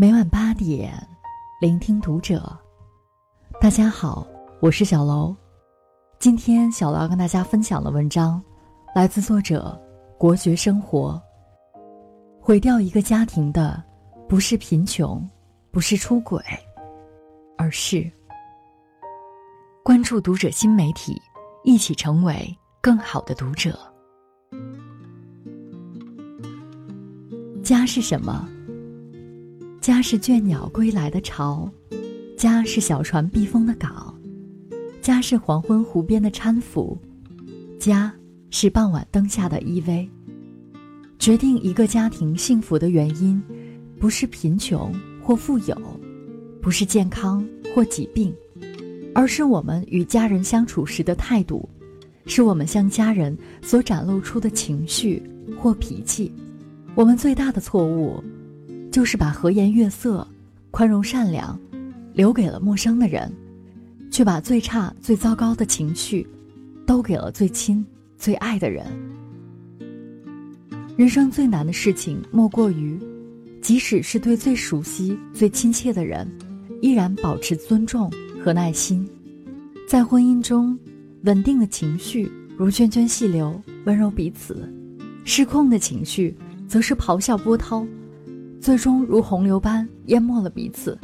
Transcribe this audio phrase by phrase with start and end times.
[0.00, 0.90] 每晚八点，
[1.60, 2.58] 聆听读者。
[3.60, 4.26] 大家好，
[4.58, 5.36] 我是小楼。
[6.18, 8.42] 今天小楼要跟大家分享的文章，
[8.94, 9.78] 来自作者
[10.16, 11.20] 国学生活。
[12.40, 13.84] 毁掉一个家庭的，
[14.26, 15.22] 不是贫穷，
[15.70, 16.42] 不是出轨，
[17.58, 18.10] 而是
[19.84, 21.20] 关注读者新媒体，
[21.62, 23.78] 一起成为更好的读者。
[27.62, 28.48] 家是什么？
[29.90, 31.68] 家是倦鸟归来的巢，
[32.36, 34.16] 家是小船避风的港，
[35.02, 36.96] 家是黄昏湖边的搀扶，
[37.76, 38.14] 家
[38.50, 40.08] 是傍晚灯下的依偎。
[41.18, 43.42] 决定一个家庭幸福的原因，
[43.98, 45.76] 不是贫穷或富有，
[46.62, 48.32] 不是健康或疾病，
[49.12, 51.68] 而是我们与家人相处时的态度，
[52.26, 55.20] 是我们向家人所展露出的情绪
[55.58, 56.32] 或脾气。
[56.94, 58.22] 我们最大的错误。
[58.90, 60.26] 就是把和颜悦色、
[60.70, 61.58] 宽容善良
[62.12, 63.32] 留给了陌生的人，
[64.10, 66.26] 却把最差、最糟糕的情绪
[66.86, 67.84] 都给了最亲、
[68.18, 68.84] 最爱的人。
[70.96, 72.98] 人生最难的事情，莫过于，
[73.62, 76.28] 即使是对最熟悉、最亲切的人，
[76.82, 78.10] 依然保持尊重
[78.42, 79.08] 和耐心。
[79.88, 80.78] 在婚姻中，
[81.22, 84.54] 稳定的情绪如涓涓细流，温柔彼此；
[85.24, 86.36] 失控的情绪，
[86.68, 87.86] 则是咆哮波涛。
[88.60, 90.98] 最终如洪流般淹没了彼此。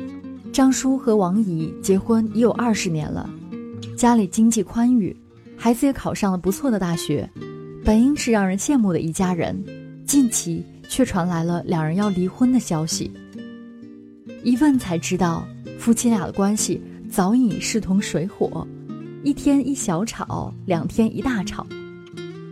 [0.52, 3.28] 张叔和王姨结婚已有二十年了，
[3.96, 5.16] 家里经济宽裕，
[5.56, 7.28] 孩子也考上了不错的大学，
[7.84, 9.62] 本应是让人羡慕的一家人，
[10.06, 13.10] 近期却传来了两人要离婚的消息。
[14.42, 15.46] 一问才知道，
[15.78, 18.66] 夫妻俩的关系早已势同水火，
[19.22, 21.66] 一天一小吵，两天一大吵，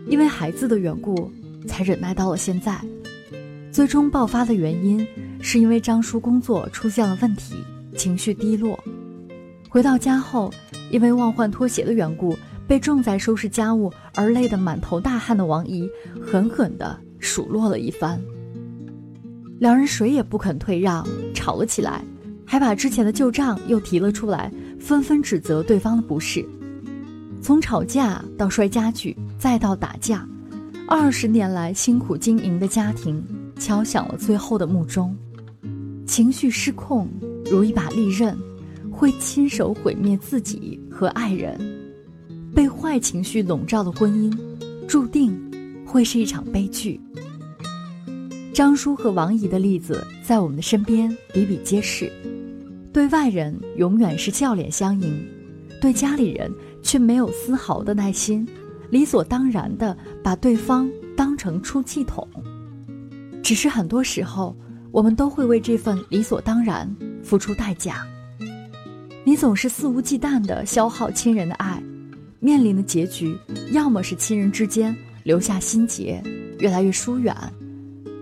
[0.07, 1.31] 因为孩子的缘故，
[1.67, 2.79] 才忍耐到了现在。
[3.75, 5.05] 最终爆发的原因，
[5.41, 7.55] 是因为张叔工作出现了问题，
[7.97, 8.81] 情绪低落。
[9.67, 10.49] 回到家后，
[10.89, 15.89] 因为忘换拖鞋的缘故，被正在收拾家务而累得满头大汗的王姨
[16.25, 18.17] 狠狠地数落了一番。
[19.59, 22.01] 两人谁也不肯退让，吵了起来，
[22.45, 26.45] 还把之前的旧账又提了出来，纷纷指责对方的不是。
[27.41, 30.25] 从吵架到摔家具，再到打架，
[30.87, 33.21] 二十年来辛苦经营的家庭。
[33.57, 35.15] 敲响了最后的木钟，
[36.05, 37.09] 情绪失控
[37.49, 38.37] 如一把利刃，
[38.91, 41.59] 会亲手毁灭自己和爱人。
[42.53, 44.37] 被坏情绪笼罩的婚姻，
[44.87, 45.37] 注定
[45.85, 46.99] 会是一场悲剧。
[48.53, 52.09] 张叔和王姨的例子在我们的身边比比皆是，
[52.93, 55.27] 对外人永远是笑脸相迎，
[55.81, 56.49] 对家里人
[56.81, 58.47] 却没有丝毫的耐心，
[58.89, 62.25] 理所当然的把对方当成出气筒。
[63.45, 64.57] 只是很多时候，
[64.91, 66.91] 我们都会为这份理所当然
[67.23, 68.03] 付出代价。
[69.23, 71.79] 你总是肆无忌惮地消耗亲人的爱，
[72.39, 73.37] 面临的结局，
[73.71, 76.19] 要么是亲人之间留下心结，
[76.57, 77.35] 越来越疏远；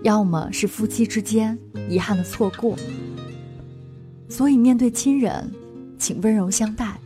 [0.02, 1.58] 要么是夫妻之间
[1.88, 2.76] 遗憾的错过。
[4.28, 5.50] 所以，面对亲人，
[5.98, 7.00] 请温柔相待，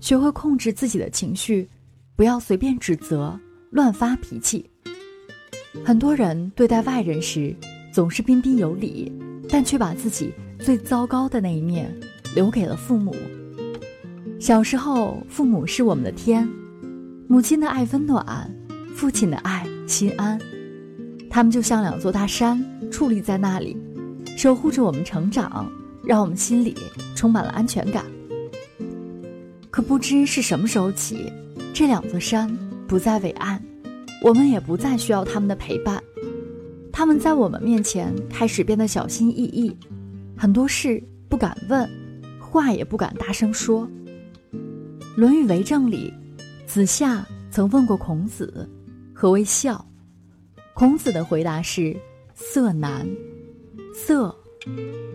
[0.00, 1.68] 学会控制自己的情绪，
[2.16, 3.38] 不要随便指责、
[3.70, 4.68] 乱发脾气。
[5.84, 7.54] 很多人对待外人时，
[7.92, 9.10] 总是彬彬有礼，
[9.48, 11.92] 但却把自己最糟糕的那一面
[12.34, 13.14] 留给了父母。
[14.38, 16.48] 小时候，父母是我们的天，
[17.26, 18.48] 母亲的爱温暖，
[18.94, 20.38] 父亲的爱心安，
[21.30, 23.76] 他们就像两座大山矗立在那里，
[24.36, 25.70] 守护着我们成长，
[26.04, 26.76] 让我们心里
[27.16, 28.04] 充满了安全感。
[29.70, 31.32] 可不知是什么时候起，
[31.72, 32.54] 这两座山
[32.86, 33.60] 不再伟岸。
[34.22, 36.02] 我们也不再需要他们的陪伴，
[36.92, 39.76] 他们在我们面前开始变得小心翼翼，
[40.36, 41.90] 很多事不敢问，
[42.38, 43.86] 话也不敢大声说。
[45.16, 46.14] 《论语为政》里，
[46.66, 48.68] 子夏曾问过孔子
[49.12, 49.84] ：“何为孝？”
[50.72, 51.96] 孔子的回答是
[52.32, 53.04] ：“色难。”
[53.92, 54.34] 色，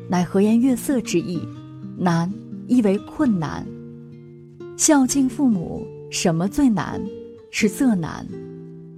[0.10, 1.40] 乃和颜悦色之意；
[1.98, 2.32] 难，
[2.68, 3.66] 意为困难。
[4.76, 7.02] 孝敬父母，什么最难？
[7.50, 8.28] 是色难。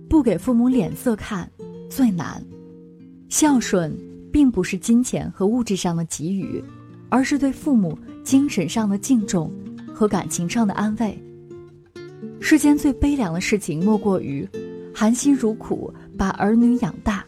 [0.09, 1.49] 不给父母脸色看
[1.87, 2.43] 最难，
[3.29, 3.95] 孝顺
[4.33, 6.61] 并不是金钱和物质上的给予，
[7.09, 9.53] 而是对父母精神上的敬重
[9.93, 11.17] 和感情上的安慰。
[12.41, 14.49] 世间最悲凉的事情莫过于
[14.95, 17.23] 含辛茹苦把儿女养大，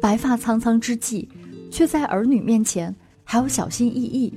[0.00, 1.28] 白发苍苍之际，
[1.70, 4.32] 却在儿女面前还要小心翼翼。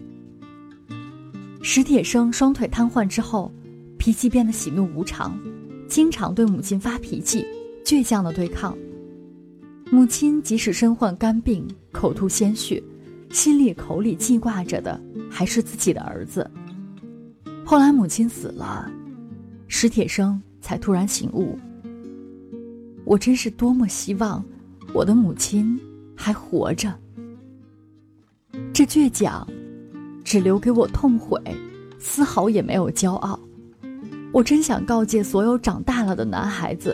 [1.61, 3.51] 史铁生双腿瘫痪之后，
[3.97, 5.39] 脾气变得喜怒无常，
[5.87, 7.45] 经常对母亲发脾气。
[7.87, 8.77] 倔强的对抗，
[9.89, 12.83] 母亲即使身患肝病，口吐鲜血，
[13.31, 14.99] 心里口里记挂着的
[15.31, 16.51] 还是自己的儿子。
[17.63, 18.91] 后来母亲死了，
[19.69, 21.57] 史铁生才突然醒悟：
[23.05, 24.43] 我真是多么希望
[24.93, 25.79] 我的母亲
[26.13, 26.93] 还活着。
[28.73, 29.47] 这倔强，
[30.25, 31.41] 只留给我痛悔，
[31.99, 33.39] 丝毫也没有骄傲。
[34.33, 36.93] 我真想告诫所有长大了的男孩子，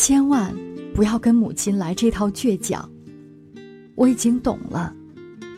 [0.00, 0.50] 千万
[0.94, 2.90] 不要跟母亲来这套倔强。
[3.94, 4.96] 我已经懂了，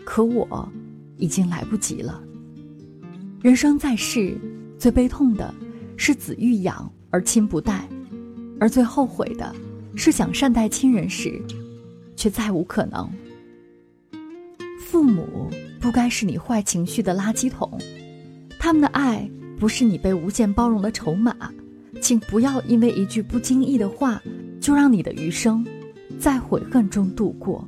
[0.04, 0.68] 可我
[1.16, 2.20] 已经来不及了。
[3.40, 4.36] 人生在世，
[4.80, 5.54] 最悲痛的
[5.96, 7.88] 是子欲养而亲不待，
[8.58, 9.54] 而最后悔的
[9.94, 11.40] 是想善待亲人时，
[12.16, 13.08] 却再无可能。
[14.80, 15.48] 父母
[15.80, 17.78] 不该是你坏情绪的垃圾桶，
[18.58, 19.30] 他们的爱。
[19.56, 21.32] 不是你被无限包容的筹码，
[22.02, 24.20] 请不要因为一句不经意的话，
[24.60, 25.64] 就让你的余生
[26.18, 27.66] 在悔恨中度过。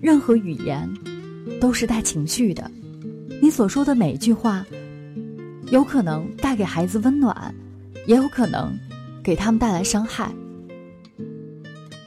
[0.00, 0.88] 任何语言
[1.58, 2.70] 都是带情绪的，
[3.40, 4.64] 你所说的每一句话，
[5.70, 7.52] 有可能带给孩子温暖，
[8.06, 8.78] 也有可能
[9.22, 10.30] 给他们带来伤害。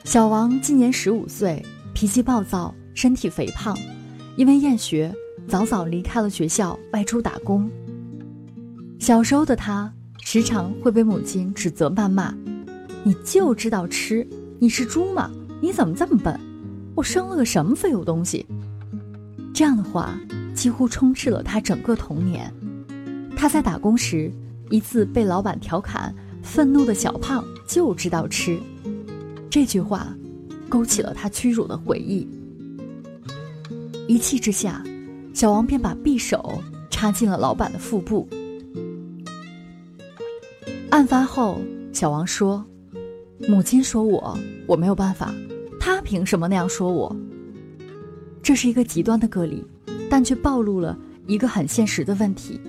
[0.04, 1.66] 小王今年十五岁，
[1.96, 3.75] 脾气暴躁，身体肥胖，
[4.36, 5.12] 因为厌学，
[5.48, 7.68] 早早离开了学校，外出打工。
[9.00, 9.92] 小时候的他，
[10.29, 12.35] 时常会被母亲指责谩骂
[13.01, 14.27] ：“你就知道吃，
[14.59, 15.31] 你是猪吗？
[15.62, 16.38] 你怎么这么笨？
[16.95, 18.45] 我生了个什么废物东西？”
[19.56, 20.19] 这样的话
[20.53, 22.53] 几乎充斥了他整个童年。
[23.38, 24.29] 他在打工时，
[24.69, 26.13] 一次被老板调侃
[26.44, 28.59] ：“愤怒的小胖就知道吃。”
[29.50, 30.13] 这句话
[30.68, 32.27] 勾起了他屈辱的回忆。
[34.09, 34.83] 一气之下，
[35.33, 38.27] 小王便把匕首插进了老板的腹部。
[40.98, 41.62] 案发后，
[41.94, 42.66] 小王说
[43.48, 44.36] ：“母亲说我
[44.66, 45.32] 我没有办法，
[45.80, 47.16] 他凭什么那样说我？”
[48.42, 49.64] 这是一个极端的个例，
[50.10, 50.98] 但却暴露了
[51.28, 52.60] 一个很现实的问题：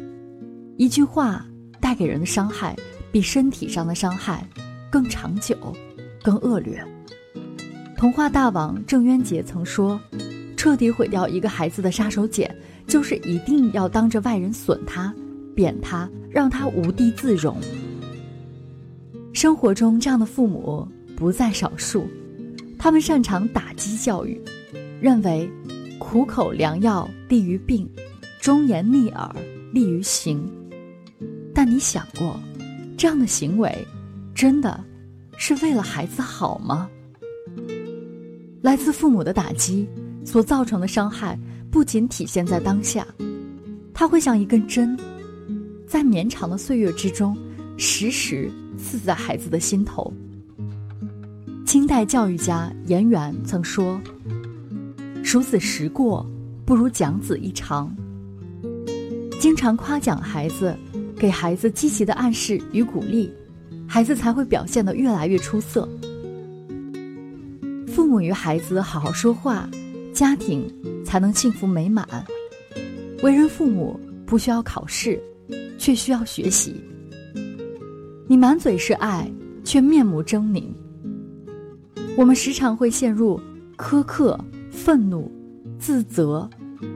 [0.77, 1.43] 一句话
[1.81, 2.77] 带给人的伤害，
[3.11, 4.47] 比身体上的伤害
[4.91, 5.57] 更长久、
[6.23, 6.85] 更恶劣。
[7.97, 9.99] 童话大王郑渊洁曾说
[10.55, 12.47] ：“彻底毁掉一个孩子的杀手锏，
[12.87, 15.15] 就是一定要当着外人损他、
[15.55, 17.57] 贬他，让他无地自容。”
[19.41, 20.85] 生活中这样的父母
[21.17, 22.09] 不在少数，
[22.77, 24.37] 他们擅长打击教育，
[25.01, 25.49] 认为
[25.97, 27.89] 苦口良药利于病，
[28.41, 29.33] 忠言逆耳
[29.73, 30.45] 利于行。
[31.55, 32.37] 但你想过，
[32.97, 33.73] 这样的行为
[34.35, 34.85] 真的
[35.37, 36.91] 是为了孩子好吗？
[38.61, 39.89] 来自父母的打击
[40.25, 41.39] 所造成的伤害，
[41.71, 43.07] 不仅体现在当下，
[43.95, 44.99] 它会像一根针，
[45.87, 47.39] 在绵长的岁月之中，
[47.77, 48.51] 时时。
[48.79, 50.13] 刺在孩子的心头。
[51.67, 54.01] 清代教育家颜元曾说
[55.23, 56.27] ：“数子时过，
[56.65, 57.95] 不如讲子一长。”
[59.39, 60.75] 经常夸奖孩子，
[61.15, 63.31] 给孩子积极的暗示与鼓励，
[63.87, 65.87] 孩子才会表现得越来越出色。
[67.87, 69.69] 父母与孩子好好说话，
[70.15, 70.67] 家庭
[71.05, 72.07] 才能幸福美满。
[73.23, 75.23] 为人父母不需要考试，
[75.79, 76.83] 却需要学习。
[78.31, 79.27] 你满嘴是爱，
[79.65, 80.63] 却面目狰狞。
[82.15, 83.41] 我们时常会陷入
[83.79, 84.39] 苛刻、
[84.71, 85.33] 愤怒、
[85.79, 86.49] 自责、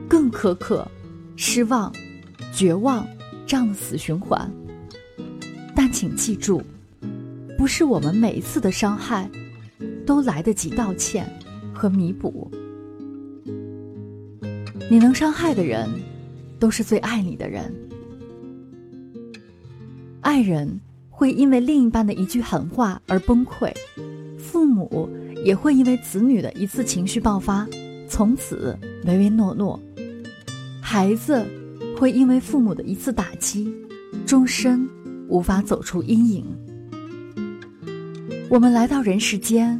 [0.07, 0.87] 更苛刻、
[1.35, 1.91] 失望、
[2.53, 3.03] 绝望
[3.47, 4.47] 这样的死循环。
[5.75, 6.61] 但请记住，
[7.57, 9.27] 不是我们每一次的伤害
[10.05, 11.27] 都来得及道歉
[11.73, 12.47] 和弥补。
[14.87, 15.89] 你能伤害的人，
[16.59, 17.73] 都是最爱你的人。
[20.21, 20.79] 爱人。
[21.15, 23.71] 会因为另一半的一句狠话而崩溃，
[24.35, 25.07] 父母
[25.45, 27.67] 也会因为子女的一次情绪爆发，
[28.09, 29.79] 从此唯唯诺诺；
[30.81, 31.45] 孩子
[31.95, 33.71] 会因为父母的一次打击，
[34.25, 34.89] 终身
[35.29, 36.45] 无法走出阴影。
[38.49, 39.79] 我们来到人世间，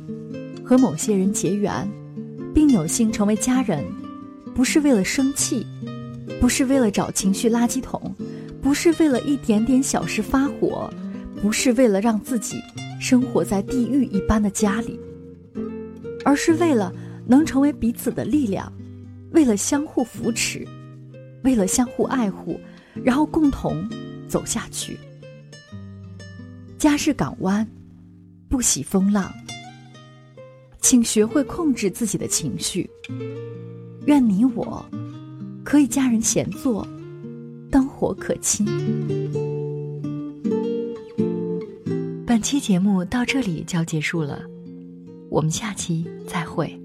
[0.63, 1.89] 和某些人结缘，
[2.53, 3.83] 并有幸成为家人，
[4.53, 5.65] 不是为了生气，
[6.39, 8.15] 不是为了找情绪垃圾桶，
[8.61, 10.93] 不是为了一点点小事发火。
[11.43, 12.55] 不是为了让自己
[13.01, 14.97] 生活在地狱一般的家里，
[16.23, 16.89] 而是为了
[17.27, 18.71] 能成为彼此的力量，
[19.33, 20.65] 为了相互扶持，
[21.43, 22.57] 为了相互爱护，
[23.03, 23.85] 然后共同
[24.25, 24.97] 走下去。
[26.77, 27.67] 家是港湾，
[28.47, 29.29] 不喜风浪，
[30.79, 32.89] 请学会控制自己的情绪。
[34.05, 34.85] 愿你我
[35.61, 36.87] 可以家人闲坐，
[37.69, 38.65] 灯火可亲。
[42.43, 44.43] 期节目到这里就要结束了，
[45.31, 46.82] 我们下期再会。